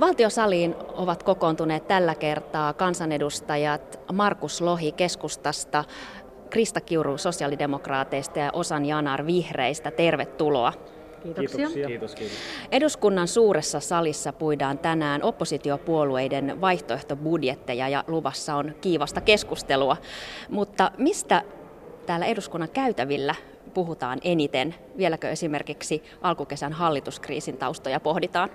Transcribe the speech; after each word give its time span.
Valtiosaliin 0.00 0.74
ovat 0.88 1.22
kokoontuneet 1.22 1.88
tällä 1.88 2.14
kertaa 2.14 2.72
kansanedustajat 2.72 4.00
Markus 4.12 4.60
Lohi 4.60 4.92
keskustasta, 4.92 5.84
Krista 6.50 6.80
Kiuru 6.80 7.18
sosiaalidemokraateista 7.18 8.38
ja 8.38 8.50
Osan 8.52 8.86
Janar 8.86 9.26
vihreistä. 9.26 9.90
Tervetuloa. 9.90 10.72
Kiitoksia. 11.22 11.56
Kiitoksia. 11.56 11.86
Kiitos, 11.86 12.14
kiitos. 12.14 12.36
Eduskunnan 12.72 13.28
suuressa 13.28 13.80
salissa 13.80 14.32
puidaan 14.32 14.78
tänään 14.78 15.22
oppositiopuolueiden 15.22 16.60
vaihtoehtobudjetteja 16.60 17.88
ja 17.88 18.04
luvassa 18.06 18.54
on 18.54 18.74
kiivasta 18.80 19.20
keskustelua. 19.20 19.96
Mutta 20.48 20.90
mistä 20.98 21.42
täällä 22.06 22.26
eduskunnan 22.26 22.70
käytävillä 22.70 23.34
puhutaan 23.74 24.18
eniten? 24.24 24.74
Vieläkö 24.96 25.30
esimerkiksi 25.30 26.02
alkukesän 26.22 26.72
hallituskriisin 26.72 27.56
taustoja 27.58 28.00
pohditaan? 28.00 28.50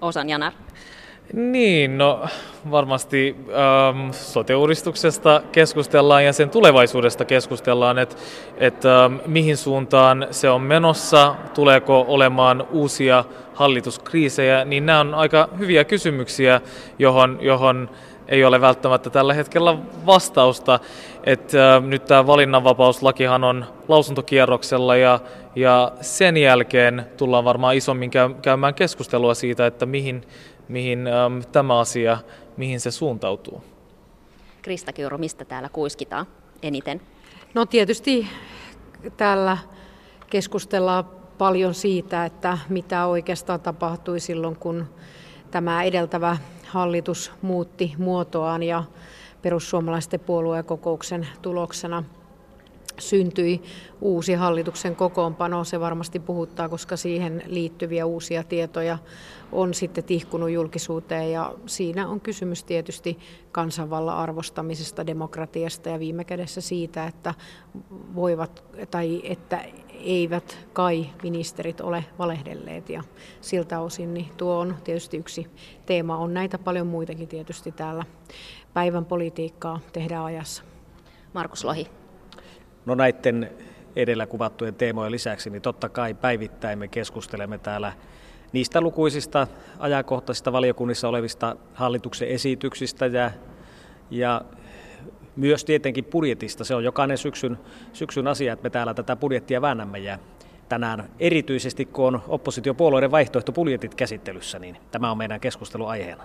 Osan 0.00 0.28
Janar. 0.28 0.52
Niin, 1.32 1.98
no 1.98 2.26
varmasti 2.70 3.36
ähm, 3.48 4.10
sote-uudistuksesta 4.10 5.42
keskustellaan 5.52 6.24
ja 6.24 6.32
sen 6.32 6.50
tulevaisuudesta 6.50 7.24
keskustellaan, 7.24 7.98
että 7.98 8.16
et, 8.56 8.84
ähm, 8.84 9.14
mihin 9.26 9.56
suuntaan 9.56 10.26
se 10.30 10.50
on 10.50 10.62
menossa, 10.62 11.34
tuleeko 11.54 12.04
olemaan 12.08 12.66
uusia 12.70 13.24
hallituskriisejä, 13.54 14.64
niin 14.64 14.86
nämä 14.86 15.00
on 15.00 15.14
aika 15.14 15.48
hyviä 15.58 15.84
kysymyksiä, 15.84 16.60
johon, 16.98 17.38
johon 17.40 17.90
ei 18.28 18.44
ole 18.44 18.60
välttämättä 18.60 19.10
tällä 19.10 19.34
hetkellä 19.34 19.78
vastausta. 20.06 20.80
Et, 21.24 21.52
äh, 21.54 21.82
nyt 21.82 22.04
tämä 22.04 22.26
valinnanvapauslakihan 22.26 23.44
on 23.44 23.64
lausuntokierroksella 23.88 24.96
ja, 24.96 25.20
ja 25.56 25.92
sen 26.00 26.36
jälkeen 26.36 27.06
tullaan 27.16 27.44
varmaan 27.44 27.76
isommin 27.76 28.10
käymään 28.42 28.74
keskustelua 28.74 29.34
siitä, 29.34 29.66
että 29.66 29.86
mihin, 29.86 30.26
mihin 30.68 31.06
äm, 31.06 31.42
tämä 31.52 31.78
asia, 31.78 32.18
mihin 32.56 32.80
se 32.80 32.90
suuntautuu. 32.90 33.62
Krista 34.62 34.92
Kiuru, 34.92 35.18
mistä 35.18 35.44
täällä 35.44 35.68
kuiskitaan 35.68 36.26
eniten? 36.62 37.00
No 37.54 37.66
tietysti 37.66 38.26
täällä 39.16 39.58
keskustellaan 40.30 41.04
paljon 41.38 41.74
siitä, 41.74 42.24
että 42.24 42.58
mitä 42.68 43.06
oikeastaan 43.06 43.60
tapahtui 43.60 44.20
silloin, 44.20 44.56
kun 44.56 44.86
tämä 45.50 45.82
edeltävä 45.82 46.36
hallitus 46.66 47.32
muutti 47.42 47.94
muotoaan 47.98 48.62
ja 48.62 48.84
perussuomalaisten 49.42 50.20
puoluekokouksen 50.20 51.28
tuloksena– 51.42 52.04
syntyi 52.98 53.62
uusi 54.00 54.34
hallituksen 54.34 54.96
kokoonpano. 54.96 55.64
Se 55.64 55.80
varmasti 55.80 56.20
puhuttaa, 56.20 56.68
koska 56.68 56.96
siihen 56.96 57.42
liittyviä 57.46 58.06
uusia 58.06 58.44
tietoja 58.44 58.98
on 59.52 59.74
sitten 59.74 60.04
tihkunut 60.04 60.50
julkisuuteen 60.50 61.32
ja 61.32 61.54
siinä 61.66 62.08
on 62.08 62.20
kysymys 62.20 62.64
tietysti 62.64 63.18
kansanvallan 63.52 64.16
arvostamisesta, 64.16 65.06
demokratiasta 65.06 65.88
ja 65.88 65.98
viime 65.98 66.24
kädessä 66.24 66.60
siitä, 66.60 67.06
että 67.06 67.34
voivat 68.14 68.64
tai 68.90 69.20
että 69.24 69.64
eivät 69.90 70.58
kai 70.72 71.06
ministerit 71.22 71.80
ole 71.80 72.04
valehdelleet 72.18 72.88
ja 72.88 73.02
siltä 73.40 73.80
osin 73.80 74.14
niin 74.14 74.28
tuo 74.36 74.58
on 74.58 74.76
tietysti 74.84 75.16
yksi 75.16 75.46
teema. 75.86 76.16
On 76.16 76.34
näitä 76.34 76.58
paljon 76.58 76.86
muitakin 76.86 77.28
tietysti 77.28 77.72
täällä 77.72 78.04
päivän 78.74 79.04
politiikkaa 79.04 79.80
tehdään 79.92 80.24
ajassa. 80.24 80.62
Markus 81.32 81.64
Lohi. 81.64 81.86
No 82.88 82.94
näiden 82.94 83.50
edellä 83.96 84.26
kuvattujen 84.26 84.74
teemojen 84.74 85.12
lisäksi, 85.12 85.50
niin 85.50 85.62
totta 85.62 85.88
kai 85.88 86.14
päivittäin 86.14 86.78
me 86.78 86.88
keskustelemme 86.88 87.58
täällä 87.58 87.92
niistä 88.52 88.80
lukuisista 88.80 89.46
ajankohtaisista 89.78 90.52
valiokunnissa 90.52 91.08
olevista 91.08 91.56
hallituksen 91.74 92.28
esityksistä 92.28 93.06
ja, 93.06 93.30
ja 94.10 94.42
myös 95.36 95.64
tietenkin 95.64 96.04
budjetista. 96.04 96.64
Se 96.64 96.74
on 96.74 96.84
jokainen 96.84 97.18
syksyn, 97.18 97.58
syksyn 97.92 98.26
asia, 98.26 98.52
että 98.52 98.62
me 98.62 98.70
täällä 98.70 98.94
tätä 98.94 99.16
budjettia 99.16 99.62
väännämme 99.62 99.98
ja 99.98 100.18
tänään 100.68 101.10
erityisesti 101.20 101.84
kun 101.84 102.06
on 102.06 102.22
oppositiopuolueiden 102.28 103.10
vaihtoehtobudjetit 103.10 103.94
käsittelyssä, 103.94 104.58
niin 104.58 104.76
tämä 104.90 105.10
on 105.10 105.18
meidän 105.18 105.40
keskusteluaiheena. 105.40 106.24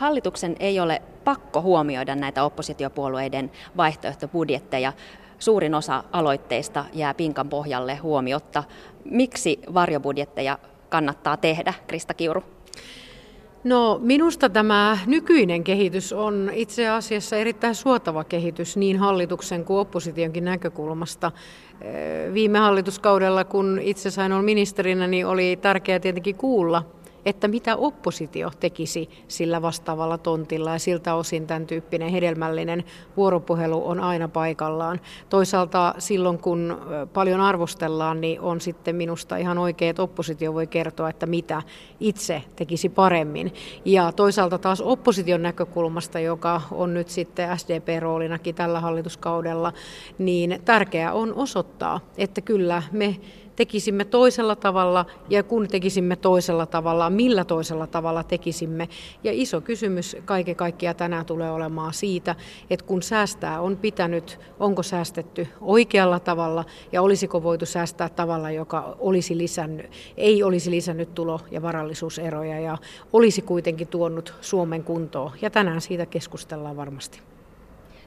Hallituksen 0.00 0.56
ei 0.60 0.80
ole 0.80 1.02
pakko 1.24 1.62
huomioida 1.62 2.14
näitä 2.14 2.44
oppositiopuolueiden 2.44 3.50
vaihtoehtobudjetteja. 3.76 4.92
Suurin 5.38 5.74
osa 5.74 6.04
aloitteista 6.12 6.84
jää 6.92 7.14
pinkan 7.14 7.48
pohjalle 7.48 7.96
huomiotta. 7.96 8.64
Miksi 9.04 9.60
varjobudjetteja 9.74 10.58
kannattaa 10.88 11.36
tehdä, 11.36 11.74
Krista 11.86 12.14
Kiuru? 12.14 12.42
No 13.64 13.98
minusta 14.02 14.48
tämä 14.48 14.98
nykyinen 15.06 15.64
kehitys 15.64 16.12
on 16.12 16.50
itse 16.54 16.88
asiassa 16.88 17.36
erittäin 17.36 17.74
suotava 17.74 18.24
kehitys 18.24 18.76
niin 18.76 18.98
hallituksen 18.98 19.64
kuin 19.64 19.78
oppositionkin 19.78 20.44
näkökulmasta. 20.44 21.32
Viime 22.34 22.58
hallituskaudella, 22.58 23.44
kun 23.44 23.80
itse 23.82 24.10
sain 24.10 24.32
olla 24.32 24.42
ministerinä, 24.42 25.06
niin 25.06 25.26
oli 25.26 25.58
tärkeää 25.62 25.98
tietenkin 25.98 26.36
kuulla 26.36 26.99
että 27.24 27.48
mitä 27.48 27.76
oppositio 27.76 28.50
tekisi 28.60 29.10
sillä 29.28 29.62
vastaavalla 29.62 30.18
tontilla 30.18 30.72
ja 30.72 30.78
siltä 30.78 31.14
osin 31.14 31.46
tämän 31.46 31.66
tyyppinen 31.66 32.08
hedelmällinen 32.10 32.84
vuoropuhelu 33.16 33.88
on 33.88 34.00
aina 34.00 34.28
paikallaan. 34.28 35.00
Toisaalta 35.28 35.94
silloin 35.98 36.38
kun 36.38 36.78
paljon 37.12 37.40
arvostellaan, 37.40 38.20
niin 38.20 38.40
on 38.40 38.60
sitten 38.60 38.96
minusta 38.96 39.36
ihan 39.36 39.58
oikein, 39.58 39.90
että 39.90 40.02
oppositio 40.02 40.54
voi 40.54 40.66
kertoa, 40.66 41.08
että 41.08 41.26
mitä 41.26 41.62
itse 42.00 42.42
tekisi 42.56 42.88
paremmin. 42.88 43.54
Ja 43.84 44.12
toisaalta 44.12 44.58
taas 44.58 44.80
opposition 44.80 45.42
näkökulmasta, 45.42 46.20
joka 46.20 46.62
on 46.70 46.94
nyt 46.94 47.08
sitten 47.08 47.48
SDP-roolinakin 47.58 48.54
tällä 48.54 48.80
hallituskaudella, 48.80 49.72
niin 50.18 50.60
tärkeää 50.64 51.12
on 51.12 51.34
osoittaa, 51.34 52.00
että 52.18 52.40
kyllä 52.40 52.82
me 52.92 53.16
tekisimme 53.60 54.04
toisella 54.04 54.56
tavalla 54.56 55.06
ja 55.28 55.42
kun 55.42 55.68
tekisimme 55.68 56.16
toisella 56.16 56.66
tavalla, 56.66 57.10
millä 57.10 57.44
toisella 57.44 57.86
tavalla 57.86 58.22
tekisimme. 58.22 58.88
Ja 59.24 59.32
iso 59.34 59.60
kysymys 59.60 60.16
kaiken 60.24 60.56
kaikkiaan 60.56 60.96
tänään 60.96 61.26
tulee 61.26 61.50
olemaan 61.50 61.94
siitä, 61.94 62.36
että 62.70 62.86
kun 62.86 63.02
säästää 63.02 63.60
on 63.60 63.76
pitänyt, 63.76 64.40
onko 64.60 64.82
säästetty 64.82 65.48
oikealla 65.60 66.20
tavalla 66.20 66.64
ja 66.92 67.02
olisiko 67.02 67.42
voitu 67.42 67.66
säästää 67.66 68.08
tavalla, 68.08 68.50
joka 68.50 68.96
olisi 68.98 69.38
lisännyt, 69.38 69.90
ei 70.16 70.42
olisi 70.42 70.70
lisännyt 70.70 71.14
tulo- 71.14 71.40
ja 71.50 71.62
varallisuuseroja 71.62 72.60
ja 72.60 72.78
olisi 73.12 73.42
kuitenkin 73.42 73.88
tuonut 73.88 74.34
Suomen 74.40 74.84
kuntoon. 74.84 75.32
Ja 75.42 75.50
tänään 75.50 75.80
siitä 75.80 76.06
keskustellaan 76.06 76.76
varmasti. 76.76 77.20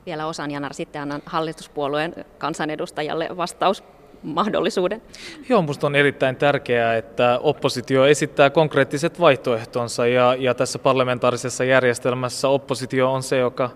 Vielä 0.06 0.28
osan 0.28 0.52
Janar, 0.52 0.74
sitten 0.74 1.02
annan 1.02 1.22
hallituspuolueen 1.26 2.26
kansanedustajalle 2.38 3.30
vastaus 3.38 3.84
mahdollisuuden. 4.24 5.02
Joo, 5.50 5.62
minusta 5.62 5.88
on 5.88 5.96
erittäin 5.96 6.36
tärkeää, 6.36 6.98
että 6.98 7.40
oppositio 7.44 8.06
esittää 8.06 8.50
konkreettiset 8.50 9.20
vaihtoehtonsa 9.20 10.08
ja, 10.08 10.36
ja 10.40 10.54
tässä 10.54 10.80
parlamentaarisessa 10.80 11.64
järjestelmässä 11.64 12.48
oppositio 12.48 13.14
on 13.14 13.24
se, 13.24 13.38
joka, 13.38 13.70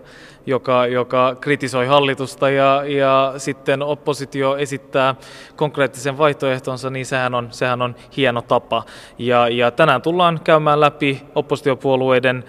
joka, 0.46 0.86
joka 0.86 1.36
kritisoi 1.40 1.86
hallitusta 1.86 2.50
ja, 2.50 2.84
ja 2.86 3.34
sitten 3.36 3.82
oppositio 3.82 4.56
esittää 4.56 5.14
konkreettisen 5.56 6.18
vaihtoehtonsa, 6.18 6.90
niin 6.90 7.06
sehän 7.06 7.34
on, 7.34 7.48
sehän 7.50 7.82
on 7.82 7.94
hieno 8.16 8.42
tapa. 8.42 8.82
Ja, 9.18 9.48
ja 9.48 9.70
tänään 9.70 10.02
tullaan 10.02 10.40
käymään 10.44 10.80
läpi 10.80 11.22
oppositiopuolueiden 11.34 12.44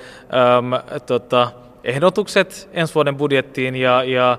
äm, 0.58 1.00
tota, 1.06 1.52
ehdotukset 1.84 2.70
ensi 2.74 2.96
vuoden 2.96 3.18
budjettiin 3.18 3.76
ja, 3.76 4.04
ja 4.04 4.38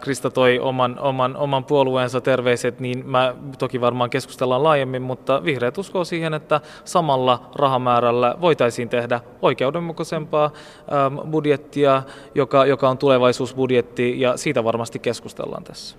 Krista 0.00 0.30
toi 0.30 0.58
oman, 0.58 0.98
oman, 0.98 1.36
oman 1.36 1.64
puolueensa 1.64 2.20
terveiset, 2.20 2.80
niin 2.80 3.06
mä 3.06 3.34
toki 3.58 3.80
varmaan 3.80 4.10
keskustellaan 4.10 4.62
laajemmin, 4.62 5.02
mutta 5.02 5.44
vihreät 5.44 5.78
uskoo 5.78 6.04
siihen, 6.04 6.34
että 6.34 6.60
samalla 6.84 7.50
rahamäärällä 7.54 8.34
voitaisiin 8.40 8.88
tehdä 8.88 9.20
oikeudenmukaisempaa 9.42 10.50
budjettia, 11.30 12.02
joka, 12.34 12.66
joka 12.66 12.88
on 12.88 12.98
tulevaisuusbudjetti 12.98 14.20
ja 14.20 14.36
siitä 14.36 14.64
varmasti 14.64 14.98
keskustellaan 14.98 15.64
tässä. 15.64 15.96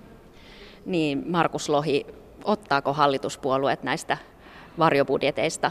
Niin, 0.86 1.24
Markus 1.26 1.68
Lohi, 1.68 2.06
ottaako 2.44 2.92
hallituspuolueet 2.92 3.82
näistä 3.82 4.18
varjobudjeteista 4.78 5.70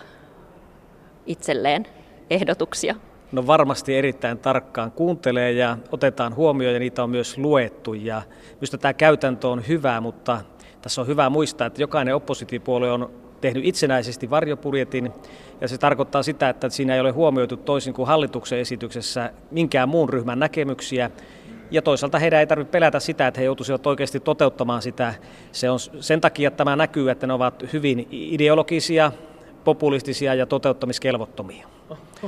itselleen 1.26 1.88
ehdotuksia? 2.30 2.96
No 3.36 3.48
varmasti 3.48 3.96
erittäin 3.96 4.38
tarkkaan 4.38 4.92
kuuntelee 4.92 5.52
ja 5.52 5.78
otetaan 5.92 6.36
huomioon 6.36 6.74
ja 6.74 6.80
niitä 6.80 7.04
on 7.04 7.10
myös 7.10 7.38
luettu. 7.38 7.94
Ja 7.94 8.22
minusta 8.56 8.78
tämä 8.78 8.94
käytäntö 8.94 9.48
on 9.48 9.68
hyvä, 9.68 10.02
mutta 10.02 10.42
tässä 10.82 11.02
on 11.02 11.08
hyvä 11.08 11.30
muistaa, 11.30 11.68
että 11.68 11.82
jokainen 11.82 12.16
oppositiopuolue 12.16 12.92
on 12.92 13.10
tehnyt 13.42 13.66
itsenäisesti 13.66 14.30
varjopurjetin 14.30 15.12
ja 15.62 15.68
se 15.68 15.78
tarkoittaa 15.78 16.24
sitä, 16.24 16.50
että 16.50 16.70
siinä 16.70 16.96
ei 16.96 17.00
ole 17.00 17.12
huomioitu 17.12 17.58
toisin 17.58 17.94
kuin 17.94 18.08
hallituksen 18.08 18.60
esityksessä 18.60 19.34
minkään 19.52 19.90
muun 19.90 20.10
ryhmän 20.10 20.40
näkemyksiä. 20.40 21.12
Ja 21.72 21.82
toisaalta 21.82 22.20
heidän 22.20 22.40
ei 22.40 22.48
tarvitse 22.48 22.72
pelätä 22.72 23.00
sitä, 23.00 23.28
että 23.28 23.40
he 23.40 23.46
joutuisivat 23.46 23.88
oikeasti 23.88 24.20
toteuttamaan 24.20 24.82
sitä. 24.82 25.14
Se 25.52 25.70
on 25.70 25.80
sen 25.80 26.22
takia, 26.22 26.48
että 26.48 26.58
tämä 26.58 26.76
näkyy, 26.76 27.10
että 27.10 27.28
ne 27.28 27.34
ovat 27.34 27.74
hyvin 27.74 28.08
ideologisia 28.12 29.12
populistisia 29.64 30.34
ja 30.34 30.46
toteuttamiskelvottomia. 30.46 31.68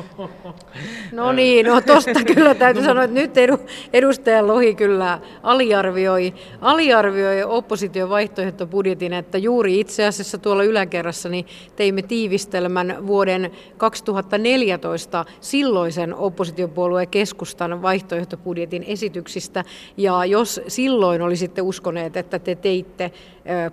No 1.12 1.32
niin, 1.32 1.66
no 1.66 1.82
tosta 1.82 2.24
kyllä 2.36 2.56
täytyy 2.56 2.84
sanoa, 2.84 3.04
että 3.04 3.14
nyt 3.14 3.38
edu, 3.38 3.58
edustaja 3.94 4.48
Lohi 4.48 4.76
kyllä 4.76 5.20
aliarvioi, 5.44 6.34
aliarvioi 6.62 7.44
opposition 7.44 8.10
vaihtoehtobudjetin, 8.10 9.14
että 9.14 9.38
juuri 9.38 9.80
itse 9.80 10.06
asiassa 10.06 10.38
tuolla 10.38 10.64
yläkerrassa 10.64 11.30
niin 11.30 11.46
teimme 11.76 12.02
tiivistelmän 12.02 13.08
vuoden 13.08 13.52
2014 13.78 15.26
silloisen 15.42 16.16
oppositiopuolueen 16.16 17.08
keskustan 17.08 17.82
vaihtoehtobudjetin 17.82 18.84
esityksistä, 18.84 19.64
ja 19.98 20.26
jos 20.26 20.62
silloin 20.68 21.22
olisitte 21.22 21.62
uskoneet, 21.62 22.18
että 22.18 22.40
te 22.40 22.56
teitte 22.56 23.12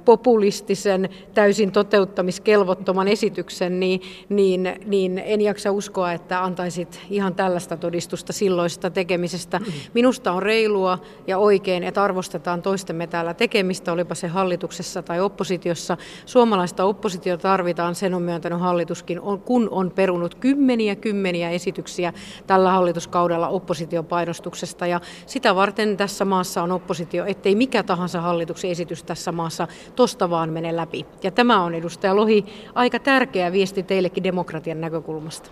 populistisen, 0.04 1.08
täysin 1.34 1.72
toteuttamiskelvottoman 1.72 3.08
esityksen, 3.08 3.80
niin, 3.80 4.02
niin, 4.28 4.76
niin 4.86 5.18
en 5.18 5.40
jaksa 5.40 5.72
uskoa, 5.72 6.12
että 6.14 6.44
antaisit 6.44 7.00
ihan 7.10 7.34
tällaista 7.34 7.76
todistusta 7.76 8.32
silloista 8.32 8.90
tekemisestä. 8.90 9.60
Minusta 9.94 10.32
on 10.32 10.42
reilua 10.42 10.98
ja 11.26 11.38
oikein, 11.38 11.82
että 11.82 12.02
arvostetaan 12.02 12.62
toistemme 12.62 13.06
täällä 13.06 13.34
tekemistä, 13.34 13.92
olipa 13.92 14.14
se 14.14 14.28
hallituksessa 14.28 15.02
tai 15.02 15.20
oppositiossa. 15.20 15.96
Suomalaista 16.26 16.84
oppositiota 16.84 17.42
tarvitaan, 17.42 17.94
sen 17.94 18.14
on 18.14 18.22
myöntänyt 18.22 18.60
hallituskin, 18.60 19.20
kun 19.44 19.68
on 19.70 19.90
perunut 19.90 20.34
kymmeniä 20.34 20.96
kymmeniä 20.96 21.50
esityksiä 21.50 22.12
tällä 22.46 22.70
hallituskaudella 22.70 23.48
oppositiopainostuksesta. 23.48 24.86
Ja 24.86 25.00
sitä 25.26 25.54
varten 25.54 25.96
tässä 25.96 26.24
maassa 26.24 26.62
on 26.62 26.72
oppositio, 26.72 27.24
ettei 27.24 27.54
mikä 27.54 27.82
tahansa 27.82 28.20
hallituksen 28.20 28.70
esitys 28.70 29.02
tässä 29.02 29.32
maassa 29.32 29.68
tosta 29.96 30.30
vaan 30.30 30.50
mene 30.50 30.76
läpi. 30.76 31.06
Ja 31.22 31.30
tämä 31.30 31.62
on 31.62 31.74
edustaja 31.74 32.16
Lohi 32.16 32.44
aika 32.74 32.98
tärkeä 32.98 33.52
viesti 33.52 33.82
teillekin 33.82 34.24
demokratian 34.24 34.80
näkökulmasta. 34.80 35.50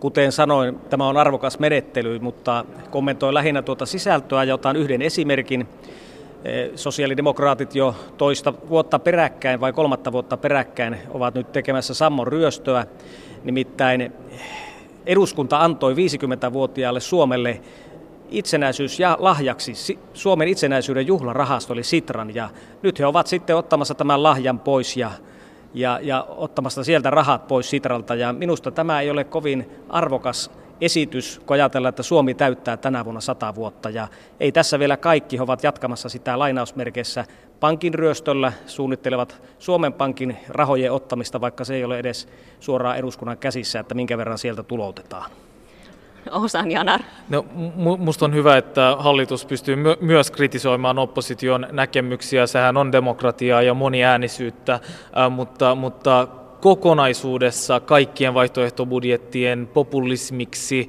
Kuten 0.00 0.32
sanoin, 0.32 0.78
tämä 0.90 1.08
on 1.08 1.16
arvokas 1.16 1.58
menettely, 1.58 2.18
mutta 2.18 2.64
kommentoin 2.90 3.34
lähinnä 3.34 3.62
tuota 3.62 3.86
sisältöä 3.86 4.44
ja 4.44 4.54
otan 4.54 4.76
yhden 4.76 5.02
esimerkin. 5.02 5.68
Eh, 6.44 6.70
sosiaalidemokraatit 6.74 7.74
jo 7.74 7.94
toista 8.16 8.54
vuotta 8.68 8.98
peräkkäin 8.98 9.60
vai 9.60 9.72
kolmatta 9.72 10.12
vuotta 10.12 10.36
peräkkäin 10.36 10.96
ovat 11.10 11.34
nyt 11.34 11.52
tekemässä 11.52 11.94
sammon 11.94 12.26
ryöstöä. 12.26 12.86
Nimittäin 13.44 14.12
eduskunta 15.06 15.64
antoi 15.64 15.94
50-vuotiaalle 15.94 17.00
Suomelle 17.00 17.60
itsenäisyys 18.30 19.00
ja 19.00 19.16
lahjaksi 19.20 19.98
Suomen 20.14 20.48
itsenäisyyden 20.48 21.06
juhlarahasto 21.06 21.72
eli 21.72 21.82
Sitran 21.82 22.34
ja 22.34 22.48
nyt 22.82 22.98
he 22.98 23.06
ovat 23.06 23.26
sitten 23.26 23.56
ottamassa 23.56 23.94
tämän 23.94 24.22
lahjan 24.22 24.58
pois 24.58 24.96
ja 24.96 25.10
ja, 25.74 25.98
ja 26.02 26.26
ottamasta 26.28 26.84
sieltä 26.84 27.10
rahat 27.10 27.46
pois 27.46 27.70
Sitralta. 27.70 28.14
Ja 28.14 28.32
minusta 28.32 28.70
tämä 28.70 29.00
ei 29.00 29.10
ole 29.10 29.24
kovin 29.24 29.70
arvokas 29.88 30.50
esitys, 30.80 31.40
kun 31.46 31.54
ajatellaan, 31.54 31.88
että 31.88 32.02
Suomi 32.02 32.34
täyttää 32.34 32.76
tänä 32.76 33.04
vuonna 33.04 33.20
sata 33.20 33.54
vuotta. 33.54 33.90
Ja 33.90 34.08
ei 34.40 34.52
tässä 34.52 34.78
vielä 34.78 34.96
kaikki, 34.96 35.36
he 35.36 35.42
ovat 35.42 35.62
jatkamassa 35.62 36.08
sitä 36.08 36.38
lainausmerkeissä 36.38 37.24
pankin 37.60 37.94
ryöstöllä, 37.94 38.52
suunnittelevat 38.66 39.42
Suomen 39.58 39.92
Pankin 39.92 40.36
rahojen 40.48 40.92
ottamista, 40.92 41.40
vaikka 41.40 41.64
se 41.64 41.74
ei 41.74 41.84
ole 41.84 41.98
edes 41.98 42.28
suoraan 42.60 42.96
eduskunnan 42.96 43.38
käsissä, 43.38 43.80
että 43.80 43.94
minkä 43.94 44.18
verran 44.18 44.38
sieltä 44.38 44.62
tuloutetaan. 44.62 45.30
Osan 46.30 46.70
Janar? 46.70 47.00
No, 47.28 47.44
musta 47.98 48.24
on 48.24 48.34
hyvä, 48.34 48.56
että 48.56 48.96
hallitus 48.98 49.46
pystyy 49.46 49.76
my- 49.76 49.96
myös 50.00 50.30
kritisoimaan 50.30 50.98
opposition 50.98 51.66
näkemyksiä. 51.72 52.46
Sehän 52.46 52.76
on 52.76 52.92
demokratiaa 52.92 53.62
ja 53.62 53.74
moniäänisyyttä, 53.74 54.80
mutta, 55.30 55.74
mutta 55.74 56.28
kokonaisuudessa 56.60 57.80
kaikkien 57.80 58.34
vaihtoehtobudjettien 58.34 59.68
populismiksi 59.74 60.88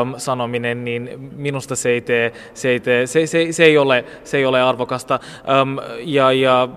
äm, 0.00 0.14
sanominen, 0.16 0.84
niin 0.84 1.30
minusta 1.36 1.76
se 1.76 1.90
ei, 1.90 2.00
tee, 2.00 2.32
se 2.54 2.68
ei, 2.68 2.80
tee, 2.80 3.06
se, 3.06 3.26
se, 3.26 3.52
se 3.52 3.64
ei, 3.64 3.78
ole, 3.78 4.04
se 4.24 4.36
ei 4.36 4.46
ole 4.46 4.62
arvokasta. 4.62 5.20
Äm, 5.60 5.76
ja, 6.00 6.32
ja 6.32 6.68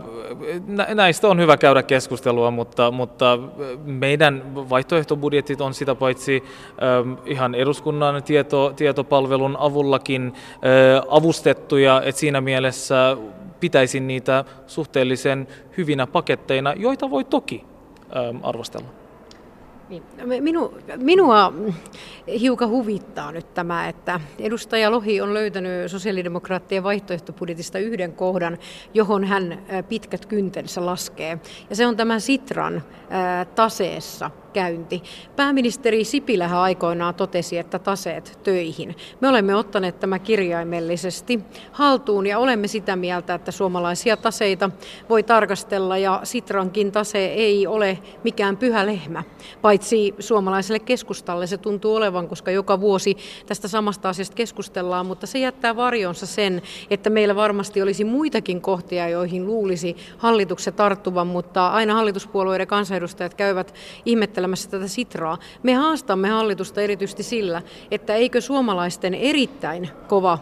näistä 0.95 1.27
on 1.27 1.39
hyvä 1.39 1.57
käydä 1.57 1.83
keskustelua, 1.83 2.51
mutta, 2.51 2.91
mutta 2.91 3.39
meidän 3.85 4.55
vaihtoehtobudjetit 4.55 5.61
on 5.61 5.73
sitä 5.73 5.95
paitsi 5.95 6.43
äm, 7.01 7.17
ihan 7.25 7.55
eduskunnan 7.55 8.23
tieto, 8.23 8.73
tietopalvelun 8.75 9.57
avullakin 9.59 10.33
äh, 10.35 10.61
avustettuja, 11.09 12.01
että 12.05 12.19
siinä 12.19 12.41
mielessä 12.41 13.17
pitäisin 13.59 14.07
niitä 14.07 14.45
suhteellisen 14.67 15.47
hyvinä 15.77 16.07
paketteina, 16.07 16.73
joita 16.73 17.09
voi 17.09 17.23
toki 17.23 17.70
arvostella. 18.43 18.87
Niin. 19.89 20.03
Minu, 20.39 20.73
minua 20.97 21.53
hiukan 22.39 22.69
huvittaa 22.69 23.31
nyt 23.31 23.53
tämä, 23.53 23.87
että 23.87 24.19
edustaja 24.39 24.91
Lohi 24.91 25.21
on 25.21 25.33
löytänyt 25.33 25.91
sosiaalidemokraattien 25.91 26.83
vaihtoehtobudjetista 26.83 27.79
yhden 27.79 28.13
kohdan, 28.13 28.57
johon 28.93 29.23
hän 29.23 29.61
pitkät 29.89 30.25
kyntensä 30.25 30.85
laskee. 30.85 31.39
Ja 31.69 31.75
se 31.75 31.87
on 31.87 31.97
tämä 31.97 32.19
Sitran 32.19 32.83
taseessa 33.55 34.31
käynti. 34.53 35.03
Pääministeri 35.35 36.03
Sipilähän 36.03 36.59
aikoinaan 36.59 37.15
totesi, 37.15 37.57
että 37.57 37.79
taseet 37.79 38.39
töihin. 38.43 38.95
Me 39.21 39.27
olemme 39.27 39.55
ottaneet 39.55 39.99
tämä 39.99 40.19
kirjaimellisesti 40.19 41.39
haltuun 41.71 42.27
ja 42.27 42.39
olemme 42.39 42.67
sitä 42.67 42.95
mieltä, 42.95 43.33
että 43.33 43.51
suomalaisia 43.51 44.17
taseita 44.17 44.69
voi 45.09 45.23
tarkastella 45.23 45.97
ja 45.97 46.19
Sitrankin 46.23 46.91
tase 46.91 47.25
ei 47.25 47.67
ole 47.67 47.99
mikään 48.23 48.57
pyhä 48.57 48.85
lehmä, 48.85 49.23
paitsi 49.61 50.15
suomalaiselle 50.19 50.79
keskustalle 50.79 51.47
se 51.47 51.57
tuntuu 51.57 51.95
olevan, 51.95 52.27
koska 52.27 52.51
joka 52.51 52.79
vuosi 52.79 53.17
tästä 53.45 53.67
samasta 53.67 54.09
asiasta 54.09 54.35
keskustellaan, 54.35 55.05
mutta 55.05 55.27
se 55.27 55.39
jättää 55.39 55.75
varjonsa 55.75 56.25
sen, 56.25 56.61
että 56.89 57.09
meillä 57.09 57.35
varmasti 57.35 57.81
olisi 57.81 58.03
muitakin 58.03 58.61
kohtia, 58.61 59.09
joihin 59.09 59.45
luulisi 59.45 59.95
hallituksen 60.17 60.73
tarttuvan, 60.73 61.27
mutta 61.27 61.67
aina 61.67 61.93
hallituspuolueiden 61.93 62.67
kansanedustajat 62.67 63.33
käyvät 63.33 63.73
ihmettelemään 64.05 64.40
käsittelemässä 64.41 64.69
tätä 64.69 64.87
Sitraa. 64.87 65.37
Me 65.63 65.73
haastamme 65.73 66.29
hallitusta 66.29 66.81
erityisesti 66.81 67.23
sillä, 67.23 67.61
että 67.91 68.15
eikö 68.15 68.41
suomalaisten 68.41 69.13
erittäin 69.13 69.89
kova 70.07 70.39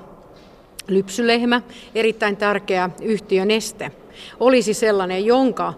lypsylehmä, 0.87 1.61
erittäin 1.95 2.37
tärkeä 2.37 2.89
yhtiö 3.01 3.45
Neste, 3.45 3.91
olisi 4.39 4.73
sellainen, 4.73 5.25
jonka 5.25 5.73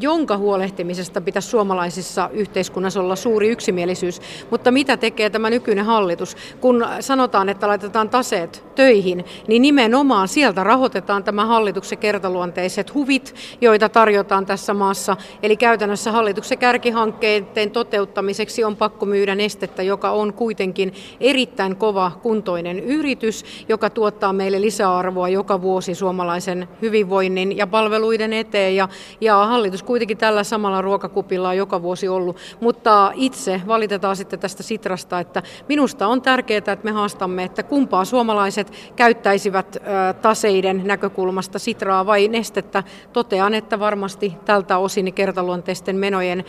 jonka 0.00 0.36
huolehtimisesta 0.36 1.20
pitäisi 1.20 1.48
suomalaisissa 1.48 2.30
yhteiskunnassa 2.32 3.00
olla 3.00 3.16
suuri 3.16 3.48
yksimielisyys. 3.48 4.20
Mutta 4.50 4.70
mitä 4.70 4.96
tekee 4.96 5.30
tämä 5.30 5.50
nykyinen 5.50 5.84
hallitus? 5.84 6.36
Kun 6.60 6.86
sanotaan, 7.00 7.48
että 7.48 7.68
laitetaan 7.68 8.10
taseet 8.10 8.64
töihin, 8.74 9.24
niin 9.48 9.62
nimenomaan 9.62 10.28
sieltä 10.28 10.64
rahoitetaan 10.64 11.24
tämä 11.24 11.46
hallituksen 11.46 11.98
kertaluonteiset 11.98 12.94
huvit, 12.94 13.34
joita 13.60 13.88
tarjotaan 13.88 14.46
tässä 14.46 14.74
maassa. 14.74 15.16
Eli 15.42 15.56
käytännössä 15.56 16.12
hallituksen 16.12 16.58
kärkihankkeiden 16.58 17.70
toteuttamiseksi 17.70 18.64
on 18.64 18.76
pakko 18.76 19.06
myydä 19.06 19.34
nestettä, 19.34 19.82
joka 19.82 20.10
on 20.10 20.32
kuitenkin 20.32 20.94
erittäin 21.20 21.76
kova 21.76 22.12
kuntoinen 22.22 22.80
yritys, 22.80 23.44
joka 23.68 23.90
tuottaa 23.90 24.32
meille 24.32 24.60
lisäarvoa 24.60 25.28
joka 25.28 25.62
vuosi 25.62 25.94
suomalaisen 25.94 26.68
hyvinvoinnin 26.82 27.56
ja 27.56 27.66
palveluiden 27.66 28.32
eteen. 28.32 28.76
Ja, 28.76 28.88
ja 29.20 29.36
hallitus 29.36 29.82
kuitenkin 29.86 30.18
tällä 30.18 30.44
samalla 30.44 30.82
ruokakupilla 30.82 31.48
on 31.48 31.56
joka 31.56 31.82
vuosi 31.82 32.08
ollut, 32.08 32.36
mutta 32.60 33.12
itse 33.14 33.60
valitetaan 33.66 34.16
sitten 34.16 34.38
tästä 34.38 34.62
Sitrasta, 34.62 35.20
että 35.20 35.42
minusta 35.68 36.06
on 36.06 36.22
tärkeää, 36.22 36.58
että 36.58 36.78
me 36.82 36.90
haastamme, 36.90 37.44
että 37.44 37.62
kumpaa 37.62 38.04
suomalaiset 38.04 38.72
käyttäisivät 38.96 39.76
taseiden 40.22 40.82
näkökulmasta 40.84 41.58
Sitraa 41.58 42.06
vai 42.06 42.28
nestettä. 42.28 42.82
Totean, 43.12 43.54
että 43.54 43.80
varmasti 43.80 44.36
tältä 44.44 44.78
osin 44.78 45.12
kertaluonteisten 45.12 45.96
menojen 45.96 46.44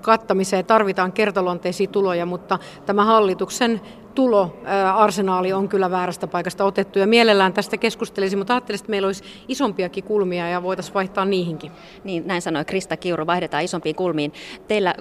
kattamiseen 0.00 0.64
tarvitaan 0.64 1.12
kertaluonteisia 1.12 1.86
tuloja, 1.86 2.26
mutta 2.26 2.58
tämä 2.86 3.04
hallituksen 3.04 3.80
tuloarsenaali 4.16 5.52
on 5.52 5.68
kyllä 5.68 5.90
väärästä 5.90 6.26
paikasta 6.26 6.64
otettu 6.64 6.98
ja 6.98 7.06
mielellään 7.06 7.52
tästä 7.52 7.76
keskustelisi, 7.76 8.36
mutta 8.36 8.54
ajattelisin, 8.54 8.84
että 8.84 8.90
meillä 8.90 9.06
olisi 9.06 9.24
isompiakin 9.48 10.04
kulmia 10.04 10.48
ja 10.48 10.62
voitaisiin 10.62 10.94
vaihtaa 10.94 11.24
niihinkin. 11.24 11.72
Niin, 12.04 12.26
näin 12.26 12.42
sanoi 12.42 12.64
Krista 12.64 12.96
Kiuru, 12.96 13.26
vaihdetaan 13.26 13.64
isompiin 13.64 13.96
kulmiin. 13.96 14.32
Teillä 14.68 14.94